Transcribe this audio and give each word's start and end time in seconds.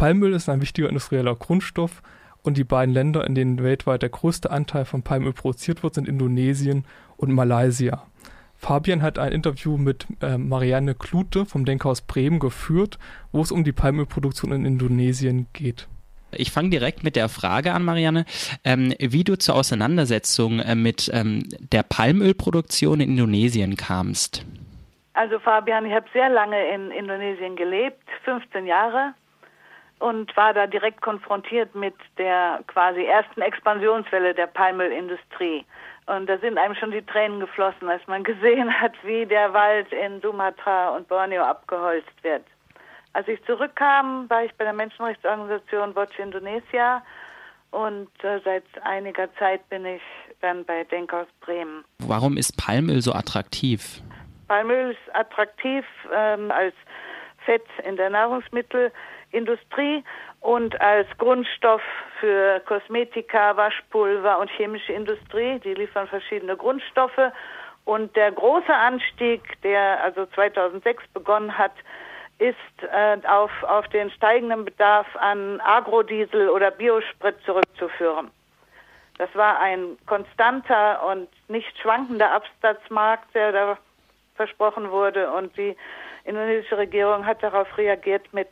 Palmöl 0.00 0.32
ist 0.32 0.48
ein 0.48 0.62
wichtiger 0.62 0.88
industrieller 0.88 1.34
Grundstoff 1.34 2.00
und 2.42 2.56
die 2.56 2.64
beiden 2.64 2.94
Länder, 2.94 3.26
in 3.26 3.34
denen 3.34 3.62
weltweit 3.62 4.00
der 4.00 4.08
größte 4.08 4.50
Anteil 4.50 4.86
von 4.86 5.02
Palmöl 5.02 5.34
produziert 5.34 5.82
wird, 5.82 5.92
sind 5.92 6.08
Indonesien 6.08 6.86
und 7.18 7.34
Malaysia. 7.34 8.06
Fabian 8.56 9.02
hat 9.02 9.18
ein 9.18 9.30
Interview 9.30 9.76
mit 9.76 10.06
äh, 10.22 10.38
Marianne 10.38 10.94
Klute 10.94 11.44
vom 11.44 11.66
Denkhaus 11.66 12.00
Bremen 12.00 12.38
geführt, 12.38 12.98
wo 13.30 13.42
es 13.42 13.52
um 13.52 13.62
die 13.62 13.72
Palmölproduktion 13.72 14.52
in 14.52 14.64
Indonesien 14.64 15.48
geht. 15.52 15.86
Ich 16.32 16.50
fange 16.50 16.70
direkt 16.70 17.04
mit 17.04 17.14
der 17.14 17.28
Frage 17.28 17.74
an, 17.74 17.84
Marianne, 17.84 18.24
ähm, 18.64 18.94
wie 18.98 19.24
du 19.24 19.36
zur 19.36 19.54
Auseinandersetzung 19.56 20.60
äh, 20.60 20.76
mit 20.76 21.10
ähm, 21.12 21.46
der 21.72 21.82
Palmölproduktion 21.82 23.00
in 23.00 23.10
Indonesien 23.10 23.76
kamst. 23.76 24.46
Also 25.12 25.38
Fabian, 25.40 25.84
ich 25.84 25.92
habe 25.92 26.06
sehr 26.14 26.30
lange 26.30 26.56
in 26.74 26.90
Indonesien 26.90 27.54
gelebt, 27.54 28.02
15 28.24 28.66
Jahre 28.66 29.12
und 30.00 30.34
war 30.36 30.52
da 30.52 30.66
direkt 30.66 31.02
konfrontiert 31.02 31.74
mit 31.74 31.94
der 32.18 32.60
quasi 32.66 33.04
ersten 33.04 33.42
Expansionswelle 33.42 34.34
der 34.34 34.46
Palmölindustrie. 34.46 35.64
Und 36.06 36.26
da 36.26 36.38
sind 36.38 36.58
einem 36.58 36.74
schon 36.74 36.90
die 36.90 37.02
Tränen 37.02 37.38
geflossen, 37.38 37.88
als 37.88 38.04
man 38.06 38.24
gesehen 38.32 38.72
hat, 38.80 38.92
wie 39.04 39.26
der 39.26 39.52
Wald 39.52 39.92
in 39.92 40.20
Sumatra 40.20 40.90
und 40.96 41.06
Borneo 41.06 41.44
abgeholzt 41.44 42.12
wird. 42.22 42.42
Als 43.12 43.28
ich 43.28 43.44
zurückkam, 43.44 44.28
war 44.30 44.44
ich 44.44 44.54
bei 44.54 44.64
der 44.64 44.72
Menschenrechtsorganisation 44.72 45.94
Watch 45.94 46.18
Indonesia 46.18 47.02
und 47.70 48.08
äh, 48.22 48.40
seit 48.44 48.64
einiger 48.82 49.32
Zeit 49.34 49.68
bin 49.68 49.84
ich 49.84 50.02
dann 50.40 50.64
bei 50.64 50.84
Denkhaus 50.84 51.26
Bremen. 51.40 51.84
Warum 51.98 52.36
ist 52.36 52.56
Palmöl 52.56 53.02
so 53.02 53.12
attraktiv? 53.12 54.00
Palmöl 54.48 54.92
ist 54.92 55.14
attraktiv 55.14 55.84
ähm, 56.12 56.50
als 56.50 56.74
Fett 57.44 57.66
in 57.84 57.96
der 57.96 58.10
Nahrungsmittelindustrie 58.10 60.04
und 60.40 60.80
als 60.80 61.06
Grundstoff 61.18 61.82
für 62.18 62.60
Kosmetika, 62.60 63.56
Waschpulver 63.56 64.38
und 64.38 64.50
chemische 64.50 64.92
Industrie. 64.92 65.58
Die 65.60 65.74
liefern 65.74 66.08
verschiedene 66.08 66.56
Grundstoffe. 66.56 67.32
Und 67.84 68.14
der 68.16 68.32
große 68.32 68.72
Anstieg, 68.72 69.42
der 69.62 70.02
also 70.02 70.26
2006 70.26 71.04
begonnen 71.14 71.56
hat, 71.56 71.72
ist 72.38 72.56
äh, 72.90 73.18
auf, 73.26 73.50
auf 73.64 73.86
den 73.88 74.10
steigenden 74.10 74.64
Bedarf 74.64 75.06
an 75.16 75.60
Agrodiesel 75.60 76.48
oder 76.48 76.70
Biosprit 76.70 77.36
zurückzuführen. 77.44 78.30
Das 79.18 79.28
war 79.34 79.60
ein 79.60 79.98
konstanter 80.06 81.04
und 81.06 81.28
nicht 81.48 81.78
schwankender 81.78 82.32
Absatzmarkt, 82.32 83.34
der 83.34 83.52
da 83.52 83.78
versprochen 84.36 84.90
wurde 84.90 85.30
und 85.30 85.54
die 85.58 85.76
indonesische 86.24 86.78
Regierung 86.78 87.26
hat 87.26 87.42
darauf 87.42 87.76
reagiert 87.78 88.32
mit 88.32 88.48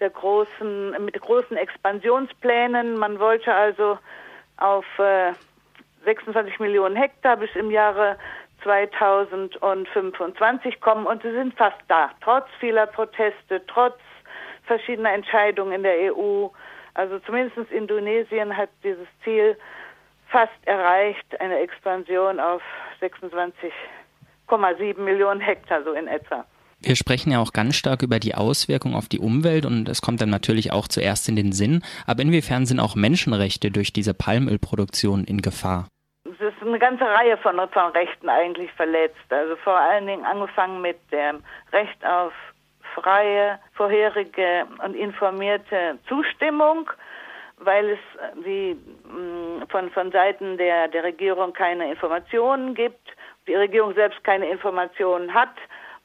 der 0.00 0.10
großen, 0.10 1.04
mit 1.04 1.20
großen 1.20 1.56
Expansionsplänen. 1.56 2.98
Man 2.98 3.20
wollte 3.20 3.54
also 3.54 3.98
auf 4.56 4.84
äh, 4.98 5.32
26 6.04 6.58
Millionen 6.60 6.96
Hektar 6.96 7.36
bis 7.36 7.50
im 7.54 7.70
Jahre 7.70 8.18
2025 8.62 10.80
kommen 10.80 11.06
und 11.06 11.22
sie 11.22 11.32
sind 11.32 11.54
fast 11.54 11.80
da, 11.88 12.10
trotz 12.22 12.46
vieler 12.60 12.86
Proteste, 12.86 13.60
trotz 13.66 13.98
verschiedener 14.64 15.12
Entscheidungen 15.12 15.72
in 15.72 15.82
der 15.82 16.14
EU. 16.14 16.48
Also 16.94 17.18
zumindest 17.20 17.70
Indonesien 17.70 18.56
hat 18.56 18.70
dieses 18.82 19.06
Ziel 19.22 19.56
fast 20.28 20.52
erreicht, 20.64 21.38
eine 21.40 21.58
Expansion 21.58 22.40
auf 22.40 22.62
26,7 23.00 25.00
Millionen 25.00 25.40
Hektar, 25.40 25.82
so 25.82 25.92
in 25.92 26.08
etwa. 26.08 26.46
Wir 26.84 26.96
sprechen 26.96 27.32
ja 27.32 27.40
auch 27.40 27.52
ganz 27.52 27.76
stark 27.76 28.02
über 28.02 28.18
die 28.18 28.34
Auswirkungen 28.34 28.94
auf 28.94 29.08
die 29.08 29.18
Umwelt 29.18 29.64
und 29.64 29.88
es 29.88 30.02
kommt 30.02 30.20
dann 30.20 30.30
natürlich 30.30 30.72
auch 30.72 30.86
zuerst 30.86 31.28
in 31.28 31.36
den 31.36 31.52
Sinn. 31.52 31.82
Aber 32.06 32.22
inwiefern 32.22 32.66
sind 32.66 32.78
auch 32.78 32.94
Menschenrechte 32.94 33.70
durch 33.70 33.92
diese 33.92 34.12
Palmölproduktion 34.14 35.24
in 35.24 35.40
Gefahr? 35.40 35.86
eine 36.66 36.78
ganze 36.78 37.04
Reihe 37.04 37.36
von, 37.36 37.56
von 37.70 37.92
Rechten 37.92 38.28
eigentlich 38.28 38.72
verletzt. 38.72 39.30
Also 39.30 39.56
vor 39.56 39.76
allen 39.76 40.06
Dingen 40.06 40.24
angefangen 40.24 40.80
mit 40.80 40.98
dem 41.12 41.42
Recht 41.72 42.04
auf 42.04 42.32
freie, 42.94 43.58
vorherige 43.74 44.66
und 44.84 44.94
informierte 44.94 45.98
Zustimmung, 46.08 46.90
weil 47.58 47.90
es 47.90 47.98
die, 48.44 48.76
mm, 49.04 49.68
von, 49.68 49.90
von 49.90 50.10
Seiten 50.10 50.56
der, 50.58 50.88
der 50.88 51.04
Regierung 51.04 51.52
keine 51.52 51.90
Informationen 51.90 52.74
gibt, 52.74 53.08
die 53.46 53.54
Regierung 53.54 53.94
selbst 53.94 54.22
keine 54.24 54.48
Informationen 54.48 55.32
hat, 55.32 55.54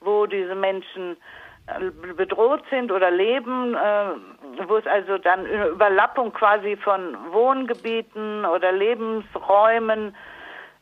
wo 0.02 0.26
diese 0.26 0.56
Menschen 0.56 1.18
äh, 1.68 1.92
bedroht 2.14 2.64
sind 2.70 2.92
oder 2.92 3.12
leben, 3.12 3.76
äh, 3.76 4.68
wo 4.68 4.78
es 4.78 4.88
also 4.88 5.18
dann 5.18 5.46
eine 5.46 5.68
Überlappung 5.68 6.34
quasi 6.34 6.78
von 6.78 7.18
Wohngebieten 7.32 8.46
oder 8.46 8.72
Lebensräumen 8.72 10.16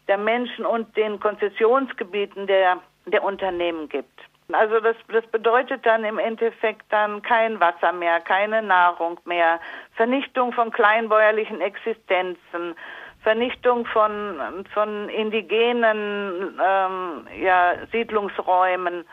der 0.07 0.17
Menschen 0.17 0.65
und 0.65 0.95
den 0.95 1.19
Konzessionsgebieten 1.19 2.47
der, 2.47 2.77
der 3.05 3.23
Unternehmen 3.23 3.89
gibt. 3.89 4.21
Also 4.53 4.79
das, 4.79 4.95
das 5.11 5.25
bedeutet 5.27 5.85
dann 5.85 6.05
im 6.05 6.19
Endeffekt 6.19 6.85
dann 6.89 7.21
kein 7.21 7.59
Wasser 7.59 7.91
mehr, 7.91 8.21
keine 8.21 8.61
Nahrung 8.61 9.19
mehr, 9.25 9.59
Vernichtung 9.95 10.53
von 10.53 10.71
kleinbäuerlichen 10.71 11.59
Existenzen, 11.59 12.75
Vernichtung 13.27 13.85
von, 13.87 14.65
von 14.73 15.09
indigenen 15.09 16.57
ähm, 16.65 17.27
ja, 17.43 17.73
Siedlungsräumen. 17.91 19.03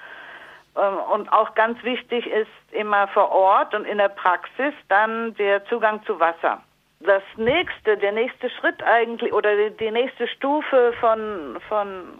Ähm, 0.77 0.97
und 1.13 1.33
auch 1.33 1.57
ganz 1.57 1.83
wichtig 1.83 2.25
ist 2.29 2.47
immer 2.71 3.09
vor 3.09 3.33
Ort 3.33 3.75
und 3.75 3.85
in 3.85 3.99
der 3.99 4.11
Praxis 4.11 4.73
dann 4.89 5.35
der 5.35 5.65
Zugang 5.65 6.01
zu 6.05 6.21
Wasser 6.21 6.63
das 7.01 7.25
nächste, 7.37 7.99
der 7.99 8.13
nächste 8.13 8.49
Schritt 8.51 8.83
eigentlich 8.85 9.33
oder 9.33 9.55
die, 9.57 9.77
die 9.77 9.91
nächste 9.91 10.29
Stufe 10.29 10.95
von, 11.01 11.59
von 11.69 12.19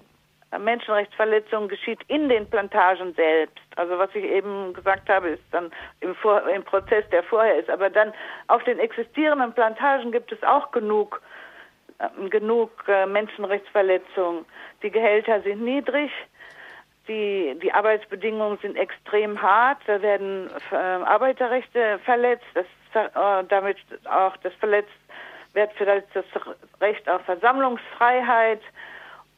Menschenrechtsverletzungen 0.59 1.69
geschieht 1.69 2.01
in 2.09 2.29
den 2.29 2.51
Plantagen 2.51 3.15
selbst. 3.15 3.65
Also 3.77 3.99
was 3.99 4.11
ich 4.15 4.25
eben 4.25 4.75
gesagt 4.75 5.09
habe, 5.09 5.29
ist 5.29 5.43
dann 5.53 5.71
im, 6.01 6.15
Vor 6.17 6.47
im 6.49 6.65
Prozess, 6.65 7.05
der 7.11 7.23
vorher 7.23 7.57
ist. 7.57 7.71
Aber 7.71 7.89
dann 7.89 8.13
auf 8.49 8.63
den 8.65 8.79
existierenden 8.79 9.53
Plantagen 9.53 10.13
gibt 10.13 10.33
es 10.33 10.43
auch 10.43 10.71
genug, 10.73 11.23
genug 12.31 12.71
äh, 12.89 13.07
Menschenrechtsverletzungen. 13.07 14.45
Die 14.83 14.91
Gehälter 14.91 15.41
sind 15.43 15.63
niedrig, 15.63 16.11
die, 17.09 17.59
die 17.63 17.73
Arbeitsbedingungen 17.73 18.59
sind 18.59 18.77
extrem 18.77 19.41
hart, 19.41 19.79
da 19.87 20.01
werden 20.01 20.51
äh, 20.71 20.75
Arbeiterrechte 20.75 21.99
verletzt, 22.05 22.47
das, 22.55 22.67
äh, 22.95 23.45
damit 23.49 23.77
auch 24.05 24.37
das 24.39 24.55
verletzt 24.55 24.93
wird 25.53 25.71
vielleicht 25.77 26.07
das 26.15 26.25
Recht 26.81 27.09
auf 27.09 27.23
Versammlungsfreiheit. 27.23 28.61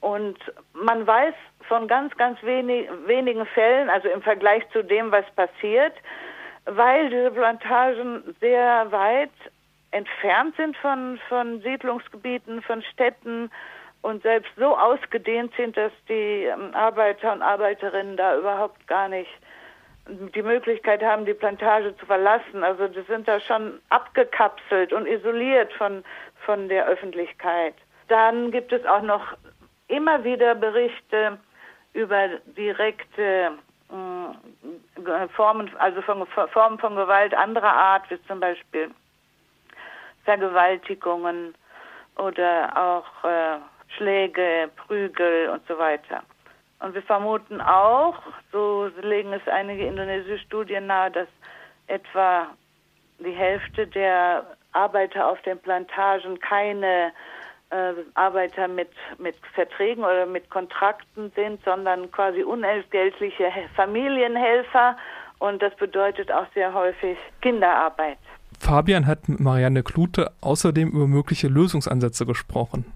Und 0.01 0.39
man 0.73 1.07
weiß 1.07 1.35
von 1.69 1.89
ganz, 1.89 2.17
ganz 2.17 2.43
wenig, 2.43 2.89
wenigen 3.07 3.47
Fällen, 3.47 3.91
also 3.91 4.09
im 4.09 4.23
Vergleich 4.23 4.63
zu 4.71 4.83
dem, 4.83 5.11
was 5.13 5.25
passiert, 5.35 5.95
weil 6.65 7.11
diese 7.11 7.31
Plantagen 7.31 8.23
sehr 8.41 8.91
weit 8.91 9.31
entfernt 9.91 10.55
sind 10.57 10.77
von, 10.77 11.19
von 11.29 11.61
Siedlungsgebieten, 11.63 12.63
von 12.63 12.83
Städten, 12.83 13.51
und 14.07 14.23
selbst 14.23 14.53
so 14.57 14.77
ausgedehnt 14.77 15.53
sind, 15.57 15.77
dass 15.77 15.91
die 16.09 16.45
ähm, 16.45 16.73
Arbeiter 16.75 17.33
und 17.33 17.43
Arbeiterinnen 17.43 18.17
da 18.17 18.39
überhaupt 18.39 18.87
gar 18.87 19.09
nicht 19.09 19.31
die 20.09 20.43
Möglichkeit 20.43 21.03
haben, 21.03 21.27
die 21.27 21.35
Plantage 21.35 21.97
zu 21.97 22.07
verlassen. 22.07 22.63
Also 22.63 22.87
die 22.87 23.03
sind 23.03 23.27
da 23.27 23.41
schon 23.41 23.81
abgekapselt 23.89 24.93
und 24.93 25.07
isoliert 25.07 25.73
von, 25.73 26.05
von 26.45 26.69
der 26.69 26.87
Öffentlichkeit. 26.87 27.75
Dann 28.07 28.53
gibt 28.53 28.73
es 28.73 28.87
auch 28.87 29.03
noch 29.03 29.37
immer 29.89 30.23
wieder 30.23 30.55
Berichte 30.55 31.39
über 31.93 32.29
direkte 32.57 33.51
äh, 33.91 35.29
Formen, 35.35 35.69
also 35.79 36.01
von 36.03 36.25
Formen 36.53 36.79
von 36.79 36.95
Gewalt 36.95 37.35
anderer 37.35 37.75
Art, 37.75 38.09
wie 38.11 38.23
zum 38.29 38.39
Beispiel 38.39 38.91
Vergewaltigungen 40.27 41.55
oder 42.19 42.77
auch 42.77 43.25
äh, 43.25 43.59
Schläge, 43.97 44.69
Prügel 44.77 45.49
und 45.49 45.67
so 45.67 45.79
weiter. 45.79 46.23
Und 46.81 46.95
wir 46.95 47.03
vermuten 47.03 47.61
auch, 47.63 48.17
so 48.53 48.91
legen 49.01 49.33
es 49.33 49.47
einige 49.49 49.87
indonesische 49.87 50.39
Studien 50.45 50.87
nahe, 50.87 51.11
dass 51.11 51.29
etwa 51.87 52.49
die 53.19 53.33
Hälfte 53.33 53.87
der 53.87 54.45
Arbeiter 54.73 55.27
auf 55.27 55.41
den 55.43 55.59
Plantagen 55.59 56.39
keine 56.41 57.13
äh, 57.71 57.93
Arbeiter 58.15 58.69
mit, 58.69 58.91
mit 59.19 59.37
Verträgen 59.55 60.05
oder 60.05 60.27
mit 60.27 60.51
Kontrakten 60.51 61.33
sind, 61.35 61.65
sondern 61.65 62.11
quasi 62.13 62.43
unentgeltliche 62.43 63.51
Familienhelfer. 63.75 64.99
Und 65.39 65.63
das 65.63 65.75
bedeutet 65.77 66.31
auch 66.31 66.47
sehr 66.55 66.75
häufig 66.75 67.17
Kinderarbeit. 67.41 68.19
Fabian 68.59 69.07
hat 69.07 69.29
mit 69.29 69.41
Marianne 69.41 69.83
Klute 69.83 70.33
außerdem 70.41 70.91
über 70.91 71.07
mögliche 71.07 71.49
Lösungsansätze 71.49 72.27
gesprochen 72.27 72.93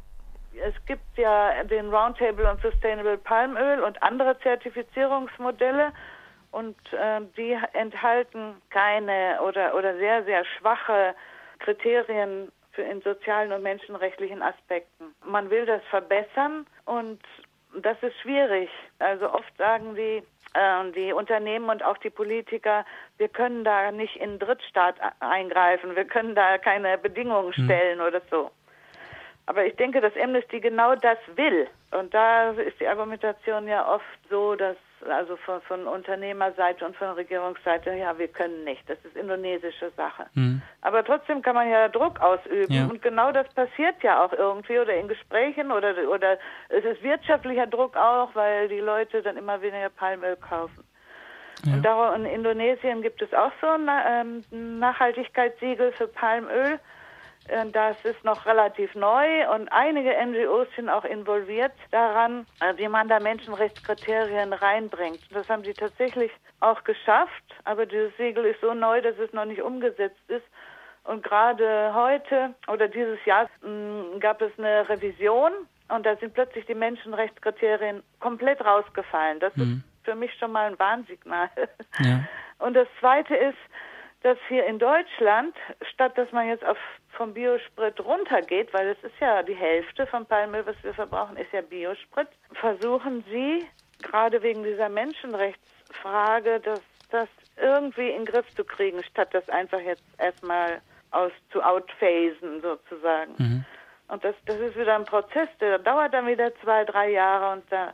es 0.63 0.75
gibt 0.87 1.17
ja 1.17 1.65
den 1.65 1.93
Roundtable 1.93 2.49
on 2.49 2.59
Sustainable 2.59 3.19
Palmöl 3.19 3.81
und 3.81 4.03
andere 4.03 4.39
Zertifizierungsmodelle. 4.41 5.93
und 6.53 6.77
äh, 6.93 7.21
die 7.37 7.57
enthalten 7.75 8.61
keine 8.71 9.41
oder, 9.43 9.75
oder 9.75 9.97
sehr, 9.97 10.25
sehr 10.25 10.45
schwache 10.45 11.15
Kriterien 11.61 12.51
für 12.73 12.83
in 12.83 13.01
sozialen 13.03 13.53
und 13.53 13.63
menschenrechtlichen 13.63 14.43
Aspekten. 14.43 15.15
Man 15.25 15.49
will 15.51 15.65
das 15.67 15.83
verbessern 15.91 16.67
und 16.87 17.21
das 17.81 17.97
ist 18.03 18.19
schwierig. 18.21 18.69
Also 18.99 19.33
oft 19.33 19.57
sagen 19.59 19.95
die, 19.95 20.23
die 20.97 21.13
Unternehmen 21.13 21.71
und 21.71 21.85
auch 21.85 21.99
die 21.99 22.11
Politiker, 22.11 22.85
wir 23.19 23.29
können 23.29 23.63
da 23.63 23.93
nicht 23.93 24.17
in 24.17 24.39
Drittstaat 24.39 24.97
eingreifen, 25.21 25.95
wir 25.95 26.05
können 26.05 26.35
da 26.35 26.59
keine 26.59 26.99
Bedingungen 26.99 27.53
hm. 27.53 27.65
stellen 27.65 28.01
hm. 28.01 28.07
oder 28.07 28.21
so. 28.31 28.51
Aber 29.47 29.65
ich 29.65 29.75
denke, 29.77 30.01
dass 30.01 30.17
Amnesty 30.17 30.61
genau 30.61 30.95
das 30.95 31.19
will. 31.35 31.69
Und 31.91 32.15
da 32.15 32.51
ist 32.51 32.79
die 32.79 32.87
Argumentation 32.87 33.67
ja 33.67 33.89
oft 33.93 34.05
so, 34.29 34.55
dass 34.55 34.77
also 35.09 35.37
von, 35.37 35.61
von 35.63 35.87
Unternehmerseite 35.87 36.85
und 36.85 36.97
von 36.97 37.11
Regierungsseite, 37.11 37.95
ja, 37.95 38.19
wir 38.19 38.29
können 38.29 38.65
nicht. 38.65 38.89
Das 38.89 38.99
ist 39.05 39.17
indonesische 39.17 39.91
Sache. 39.97 40.27
Mhm. 40.35 40.63
Aber 40.83 41.05
trotzdem 41.05 41.43
kann 41.43 41.55
man 41.55 41.69
ja 41.69 41.89
Druck 41.89 42.21
ausüben. 42.21 42.73
Ja. 42.73 42.85
Und 42.85 43.03
genau 43.03 43.33
das 43.33 43.49
passiert 43.55 44.03
ja 44.03 44.25
auch 44.25 44.33
irgendwie 44.33 44.79
oder 44.79 44.95
in 44.95 45.09
Gesprächen 45.09 45.71
oder, 45.71 45.95
oder 46.09 46.39
es 46.69 46.85
ist 46.85 47.03
wirtschaftlicher 47.03 47.67
Druck 47.67 47.97
auch, 47.97 48.35
weil 48.35 48.69
die 48.69 48.81
Leute 48.81 49.23
dann 49.23 49.37
immer 49.37 49.61
weniger 49.63 49.91
Palmöl 49.91 50.37
kaufen. 50.37 50.85
Ja. 51.65 51.75
Und 51.75 51.83
da 51.83 52.15
in 52.15 52.25
Indonesien 52.25 53.03
gibt 53.03 53.23
es 53.23 53.33
auch 53.35 53.53
so 53.61 53.67
ein 53.67 53.89
ähm, 54.51 54.79
Nachhaltigkeitssiegel 54.79 55.93
für 55.93 56.09
Palmöl. 56.09 56.79
Äh, 57.51 57.71
das 57.71 57.97
ist 58.05 58.23
noch 58.25 58.47
relativ 58.47 58.95
neu 58.95 59.51
und 59.53 59.69
einige 59.69 60.11
NGOs 60.11 60.69
sind 60.77 60.89
auch 60.89 61.05
involviert 61.05 61.73
daran, 61.91 62.47
äh, 62.61 62.77
wie 62.77 62.89
man 62.89 63.09
da 63.09 63.21
Menschenrechtskriterien 63.21 64.53
reinbringt. 64.53 65.21
Das 65.33 65.49
haben 65.49 65.65
sie 65.65 65.75
tatsächlich 65.75 66.31
auch 66.61 66.85
geschafft, 66.85 67.45
aber 67.65 67.87
dieses 67.87 68.17
Siegel 68.17 68.45
ist 68.47 68.61
so 68.61 68.75
neu, 68.75 69.01
dass 69.03 69.19
es 69.19 69.33
noch 69.33 69.45
nicht 69.45 69.63
umgesetzt 69.63 70.21
ist. 70.29 70.45
Und 71.05 71.23
gerade 71.23 71.93
heute 71.95 72.55
oder 72.69 72.87
dieses 72.87 73.25
Jahr 73.25 73.49
mm, 73.63 74.21
gab 74.21 74.43
es 74.43 74.53
eine 74.59 74.89
Revision 74.89 75.53
und 75.89 76.07
da 76.07 76.15
sind 76.17 76.35
plötzlich 76.35 76.67
die 76.67 76.75
Menschenrechtskriterien 76.75 78.03
komplett 78.21 78.65
rausgefallen. 78.65 79.41
Das 79.41 79.57
mhm. 79.57 79.63
ist 79.63 80.05
für 80.05 80.15
mich 80.15 80.33
schon 80.39 80.53
mal 80.53 80.67
ein 80.71 80.79
Warnsignal. 80.79 81.51
Ja. 81.99 82.25
Und 82.59 82.75
das 82.75 82.87
Zweite 83.01 83.35
ist, 83.35 83.59
dass 84.23 84.39
hier 84.49 84.67
in 84.67 84.79
Deutschland, 84.79 85.57
statt 85.95 86.17
dass 86.17 86.31
man 86.31 86.47
jetzt 86.47 86.65
auf 86.65 86.77
vom 87.13 87.35
Biosprit 87.35 88.01
runtergeht, 88.05 88.73
weil 88.73 88.89
es 88.89 89.03
ist 89.03 89.19
ja 89.21 89.43
die 89.43 89.55
Hälfte 89.55 90.07
vom 90.07 90.27
Palmöl, 90.27 90.65
was 90.67 90.77
wir 90.83 90.95
verbrauchen, 90.95 91.37
ist 91.37 91.53
ja 91.53 91.61
Biosprit, 91.61 92.29
versuchen 92.53 93.25
Sie 93.31 93.67
gerade 94.03 94.43
wegen 94.43 94.63
dieser 94.63 94.89
Menschenrechtsfrage, 94.89 96.61
dass 96.61 96.81
das 97.11 97.29
irgendwie 97.57 98.09
in 98.11 98.25
den 98.25 98.27
Griff 98.27 98.47
zu 98.55 98.65
kriegen, 98.65 99.03
statt 99.05 99.29
das 99.33 99.49
einfach 99.49 99.81
jetzt 99.81 100.05
erstmal 100.19 100.81
aus 101.11 101.33
zu 101.53 101.63
outphasen 101.63 102.63
sozusagen. 102.63 103.35
Mhm. 103.37 103.65
Und 104.09 104.25
das, 104.25 104.35
das 104.47 104.57
ist 104.57 104.77
wieder 104.77 104.97
ein 104.97 105.05
Prozess, 105.05 105.49
der 105.61 105.79
dauert 105.79 106.15
dann 106.15 106.27
wieder 106.27 106.55
zwei, 106.63 106.85
drei 106.85 107.11
Jahre 107.11 107.53
und 107.53 107.65
da 107.71 107.93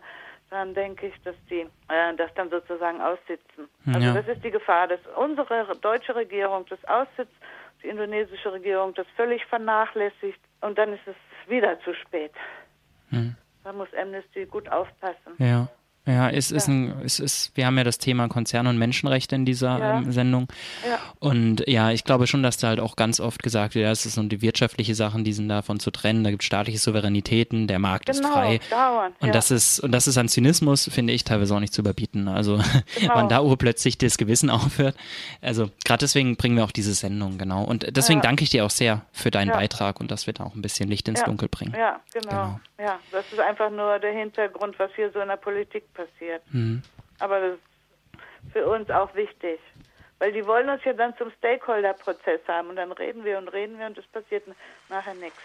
dann 0.51 0.75
denke 0.75 1.09
ich, 1.09 1.23
dass 1.23 1.35
die 1.51 1.67
äh, 1.89 2.15
das 2.17 2.33
dann 2.35 2.51
sozusagen 2.51 3.01
aussitzen. 3.01 3.69
Also 3.87 4.07
ja. 4.07 4.15
das 4.15 4.29
ist 4.29 4.45
die 4.45 4.51
Gefahr, 4.51 4.87
dass 4.87 5.01
unsere 5.17 5.75
deutsche 5.81 6.15
Regierung 6.15 6.65
das 6.69 6.83
aussitzt 6.85 7.35
die 7.83 7.89
indonesische 7.89 8.53
Regierung 8.53 8.95
das 8.95 9.07
völlig 9.17 9.45
vernachlässigt 9.47 10.41
und 10.61 10.79
dann 10.79 10.93
ist 10.93 11.07
es 11.07 11.17
wieder 11.49 11.79
zu 11.81 11.95
spät. 11.95 12.33
Hm. 13.11 13.37
Da 13.65 13.73
muss 13.73 13.89
Amnesty 14.01 14.47
gut 14.47 14.69
aufpassen. 14.69 15.35
Ja. 15.39 15.69
Ja, 16.07 16.31
es 16.31 16.51
ja. 16.51 16.57
ist 16.57 16.69
ein, 16.69 16.95
es 17.05 17.19
ist, 17.19 17.57
wir 17.57 17.67
haben 17.67 17.77
ja 17.77 17.83
das 17.83 17.99
Thema 17.99 18.29
Konzerne 18.29 18.69
und 18.69 18.79
Menschenrechte 18.79 19.35
in 19.35 19.45
dieser 19.45 19.79
ja. 19.79 19.99
ähm, 19.99 20.13
Sendung. 20.13 20.47
Ja. 20.89 21.01
Und 21.19 21.67
ja, 21.67 21.91
ich 21.91 22.05
glaube 22.05 22.29
schon, 22.29 22.45
dass 22.45 22.59
da 22.59 22.69
halt 22.69 22.81
auch 22.81 22.95
ganz 22.95 23.19
oft 23.19 23.43
gesagt 23.43 23.75
wird, 23.75 23.85
ja, 23.85 23.91
es 23.91 24.07
ist 24.07 24.15
so 24.15 24.23
die 24.23 24.41
wirtschaftliche 24.41 24.95
Sachen, 24.95 25.25
die 25.25 25.33
sind 25.33 25.49
davon 25.49 25.81
zu 25.81 25.91
trennen. 25.91 26.23
Da 26.23 26.31
gibt 26.31 26.43
es 26.43 26.47
staatliche 26.47 26.79
Souveränitäten, 26.79 27.67
der 27.67 27.81
Markt 27.81 28.07
genau, 28.07 28.29
ist 28.29 28.33
frei. 28.33 28.61
Dauernd, 28.71 29.17
und 29.21 29.35
das 29.35 29.51
ist, 29.51 29.81
und 29.81 29.91
das 29.91 30.07
ist 30.07 30.17
an 30.17 30.29
Zynismus, 30.29 30.89
finde 30.93 31.13
ich, 31.13 31.25
teilweise 31.25 31.57
auch 31.57 31.61
nicht 31.61 31.75
zu 31.75 31.81
überbieten. 31.81 32.29
Also, 32.29 32.61
genau. 33.01 33.15
wann 33.15 33.29
da 33.29 33.43
urplötzlich 33.43 33.99
das 33.99 34.17
Gewissen 34.17 34.49
aufhört. 34.57 34.97
Also, 35.43 35.71
gerade 35.85 36.01
deswegen 36.01 36.37
bringen 36.37 36.57
wir 36.57 36.65
auch 36.65 36.71
diese 36.71 36.95
Sendung, 36.95 37.37
genau. 37.37 37.65
Und 37.65 37.97
deswegen 37.97 38.21
danke 38.21 38.45
ich 38.45 38.51
dir 38.51 38.65
auch 38.65 38.71
sehr 38.71 39.03
für 39.13 39.33
deinen 39.33 39.51
Beitrag 39.51 39.99
und 39.99 40.13
dass 40.13 40.29
wir 40.29 40.35
da 40.35 40.45
auch 40.45 40.55
ein 40.55 40.63
bisschen 40.63 40.89
Licht 40.89 41.09
ins 41.09 41.25
Dunkel 41.25 41.49
bringen. 41.49 41.75
Ja, 41.77 42.01
genau. 42.13 42.29
genau. 42.29 42.61
Ja, 42.79 42.99
das 43.11 43.25
ist 43.33 43.41
einfach 43.41 43.71
nur 43.71 43.99
der 43.99 44.13
Hintergrund, 44.13 44.79
was 44.79 44.91
hier 44.95 45.11
so 45.11 45.21
in 45.21 45.29
der 45.29 45.37
Politik 45.37 45.85
passiert. 45.97 46.43
Mhm. 46.53 46.83
Aber 47.19 47.41
das 47.41 47.53
ist 47.55 48.53
für 48.53 48.67
uns 48.67 48.91
auch 48.91 49.15
wichtig. 49.15 49.59
Weil 50.19 50.33
die 50.33 50.47
wollen 50.47 50.69
uns 50.69 50.83
ja 50.85 50.95
dann 50.95 51.17
zum 51.19 51.31
Stakeholder-Prozess 51.31 52.41
haben 52.49 52.71
und 52.71 52.77
dann 52.77 52.93
reden 52.93 53.25
wir 53.25 53.37
und 53.39 53.49
reden 53.49 53.79
wir 53.79 53.87
und 53.87 53.99
es 53.99 54.07
passiert 54.07 54.45
nachher 54.89 55.15
nichts. 55.15 55.39